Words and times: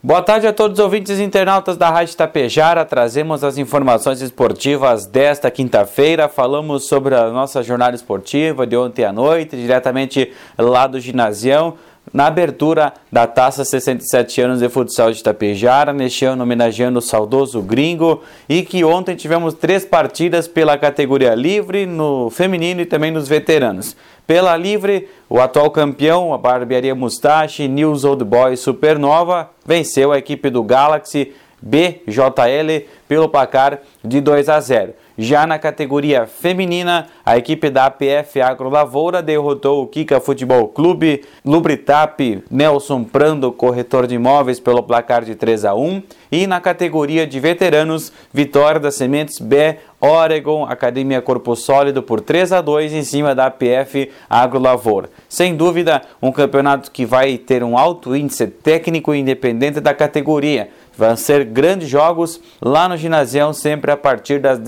Boa 0.00 0.22
tarde 0.22 0.46
a 0.46 0.52
todos 0.52 0.78
os 0.78 0.84
ouvintes 0.84 1.18
internautas 1.18 1.76
da 1.76 1.90
Rádio 1.90 2.16
Tapejara. 2.16 2.84
Trazemos 2.84 3.42
as 3.42 3.58
informações 3.58 4.22
esportivas 4.22 5.06
desta 5.06 5.50
quinta-feira. 5.50 6.28
Falamos 6.28 6.86
sobre 6.86 7.16
a 7.16 7.28
nossa 7.30 7.64
jornada 7.64 7.96
esportiva 7.96 8.64
de 8.64 8.76
ontem 8.76 9.04
à 9.04 9.12
noite, 9.12 9.56
diretamente 9.56 10.32
lá 10.56 10.86
do 10.86 11.00
ginásio 11.00 11.74
na 12.12 12.26
abertura 12.26 12.92
da 13.10 13.26
Taça 13.26 13.64
67 13.64 14.40
anos 14.40 14.60
de 14.60 14.68
futsal 14.68 15.12
de 15.12 15.20
Itapejara, 15.20 15.92
neste 15.92 16.24
ano 16.24 16.42
homenageando 16.42 16.98
o 16.98 17.02
saudoso 17.02 17.60
gringo, 17.62 18.22
e 18.48 18.62
que 18.62 18.84
ontem 18.84 19.16
tivemos 19.16 19.54
três 19.54 19.84
partidas 19.84 20.48
pela 20.48 20.78
categoria 20.78 21.34
livre, 21.34 21.86
no 21.86 22.30
feminino 22.30 22.80
e 22.80 22.86
também 22.86 23.10
nos 23.10 23.28
veteranos. 23.28 23.96
Pela 24.26 24.56
livre, 24.56 25.08
o 25.28 25.40
atual 25.40 25.70
campeão, 25.70 26.34
a 26.34 26.38
Barbearia 26.38 26.94
Mustache, 26.94 27.66
News 27.66 28.04
Old 28.04 28.24
Boy 28.24 28.56
Supernova, 28.56 29.50
venceu 29.64 30.12
a 30.12 30.18
equipe 30.18 30.50
do 30.50 30.62
Galaxy 30.62 31.32
BJL 31.60 32.86
pelo 33.08 33.28
placar 33.28 33.80
de 34.04 34.20
2 34.20 34.48
a 34.48 34.60
0. 34.60 34.94
Já 35.20 35.48
na 35.48 35.58
categoria 35.58 36.28
feminina, 36.28 37.08
a 37.26 37.36
equipe 37.36 37.68
da 37.70 37.86
APF 37.86 38.40
Agro 38.40 38.68
Lavoura 38.68 39.20
derrotou 39.20 39.82
o 39.82 39.86
Kika 39.88 40.20
Futebol 40.20 40.68
Clube, 40.68 41.24
Lubritap, 41.44 42.44
Nelson 42.48 43.02
Prando, 43.02 43.50
corretor 43.50 44.06
de 44.06 44.14
imóveis, 44.14 44.60
pelo 44.60 44.80
placar 44.80 45.24
de 45.24 45.34
3 45.34 45.64
a 45.64 45.74
1. 45.74 46.04
E 46.30 46.46
na 46.46 46.60
categoria 46.60 47.26
de 47.26 47.40
veteranos, 47.40 48.12
vitória 48.32 48.78
da 48.78 48.92
Sementes 48.92 49.40
B, 49.40 49.78
Oregon, 50.00 50.64
Academia 50.64 51.20
Corpo 51.20 51.56
Sólido 51.56 52.00
por 52.00 52.20
3 52.20 52.52
a 52.52 52.60
2 52.60 52.92
em 52.92 53.02
cima 53.02 53.34
da 53.34 53.46
APF 53.46 54.12
Agro 54.30 54.60
Lavoura. 54.60 55.10
Sem 55.28 55.56
dúvida, 55.56 56.00
um 56.22 56.30
campeonato 56.30 56.92
que 56.92 57.04
vai 57.04 57.36
ter 57.38 57.64
um 57.64 57.76
alto 57.76 58.14
índice 58.14 58.46
técnico 58.46 59.12
independente 59.12 59.80
da 59.80 59.92
categoria 59.92 60.68
Vão 60.98 61.16
ser 61.16 61.44
grandes 61.44 61.88
jogos 61.88 62.40
lá 62.60 62.88
no 62.88 62.96
ginásio, 62.96 63.54
sempre 63.54 63.92
a 63.92 63.96
partir 63.96 64.40
das 64.40 64.58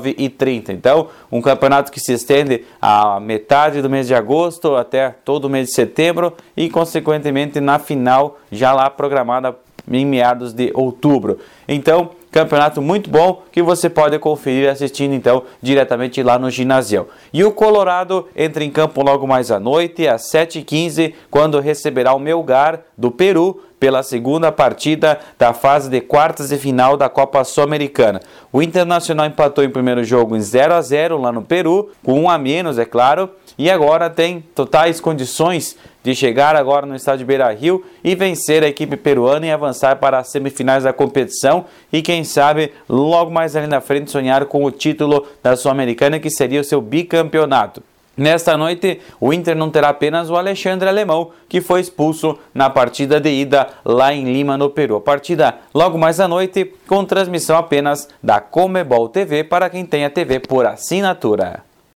19h30. 0.00 0.70
Então, 0.70 1.08
um 1.30 1.40
campeonato 1.40 1.90
que 1.90 2.00
se 2.00 2.12
estende 2.12 2.64
a 2.80 3.18
metade 3.20 3.82
do 3.82 3.90
mês 3.90 4.06
de 4.06 4.14
agosto 4.14 4.76
até 4.76 5.10
todo 5.24 5.46
o 5.46 5.50
mês 5.50 5.68
de 5.68 5.74
setembro 5.74 6.32
e, 6.56 6.68
consequentemente, 6.68 7.60
na 7.60 7.78
final, 7.78 8.38
já 8.50 8.72
lá 8.72 8.88
programada 8.90 9.56
em 9.90 10.04
meados 10.04 10.52
de 10.52 10.70
outubro. 10.74 11.38
Então, 11.68 12.10
campeonato 12.36 12.82
muito 12.82 13.08
bom 13.08 13.42
que 13.50 13.62
você 13.62 13.88
pode 13.88 14.18
conferir 14.18 14.68
assistindo 14.68 15.14
então 15.14 15.44
diretamente 15.62 16.22
lá 16.22 16.38
no 16.38 16.50
ginásio. 16.50 17.08
E 17.32 17.42
o 17.42 17.50
Colorado 17.50 18.28
entra 18.36 18.62
em 18.62 18.70
campo 18.70 19.02
logo 19.02 19.26
mais 19.26 19.50
à 19.50 19.58
noite, 19.58 20.06
às 20.06 20.30
7h15, 20.30 21.14
quando 21.30 21.58
receberá 21.60 22.12
o 22.12 22.18
Melgar 22.18 22.82
do 22.96 23.10
Peru 23.10 23.62
pela 23.80 24.02
segunda 24.02 24.52
partida 24.52 25.18
da 25.38 25.54
fase 25.54 25.88
de 25.88 26.00
quartas 26.02 26.50
de 26.50 26.58
final 26.58 26.94
da 26.96 27.08
Copa 27.08 27.42
Sul-Americana. 27.42 28.20
O 28.52 28.62
Internacional 28.62 29.26
empatou 29.26 29.64
em 29.64 29.70
primeiro 29.70 30.04
jogo 30.04 30.36
em 30.36 30.40
0 30.40 30.74
a 30.74 30.82
0 30.82 31.18
lá 31.18 31.32
no 31.32 31.42
Peru, 31.42 31.90
com 32.04 32.20
um 32.20 32.28
a 32.28 32.36
menos, 32.36 32.78
é 32.78 32.84
claro, 32.84 33.30
e 33.58 33.70
agora 33.70 34.10
tem 34.10 34.44
totais 34.54 35.00
condições 35.00 35.76
de 36.06 36.14
chegar 36.14 36.54
agora 36.54 36.86
no 36.86 36.94
estádio 36.94 37.26
Beira-Rio 37.26 37.84
e 38.04 38.14
vencer 38.14 38.62
a 38.62 38.68
equipe 38.68 38.96
peruana 38.96 39.44
e 39.44 39.50
avançar 39.50 39.96
para 39.96 40.20
as 40.20 40.28
semifinais 40.28 40.84
da 40.84 40.92
competição 40.92 41.64
e 41.92 42.00
quem 42.00 42.22
sabe 42.22 42.72
logo 42.88 43.28
mais 43.28 43.56
ali 43.56 43.66
na 43.66 43.80
frente 43.80 44.08
sonhar 44.08 44.44
com 44.44 44.64
o 44.64 44.70
título 44.70 45.26
da 45.42 45.56
Sul-Americana 45.56 46.20
que 46.20 46.30
seria 46.30 46.60
o 46.60 46.64
seu 46.64 46.80
bicampeonato. 46.80 47.82
Nesta 48.16 48.56
noite, 48.56 49.00
o 49.20 49.32
Inter 49.32 49.56
não 49.56 49.68
terá 49.68 49.88
apenas 49.88 50.30
o 50.30 50.36
Alexandre 50.36 50.88
Alemão, 50.88 51.32
que 51.48 51.60
foi 51.60 51.80
expulso 51.80 52.38
na 52.54 52.70
partida 52.70 53.20
de 53.20 53.28
ida 53.28 53.66
lá 53.84 54.14
em 54.14 54.32
Lima, 54.32 54.56
no 54.56 54.70
Peru. 54.70 54.94
A 54.94 55.00
partida 55.00 55.56
logo 55.74 55.98
mais 55.98 56.20
à 56.20 56.28
noite, 56.28 56.72
com 56.86 57.04
transmissão 57.04 57.58
apenas 57.58 58.08
da 58.22 58.38
Comebol 58.38 59.08
TV 59.08 59.42
para 59.42 59.68
quem 59.68 59.84
tem 59.84 60.04
a 60.04 60.10
TV 60.10 60.38
por 60.38 60.66
assinatura. 60.66 61.65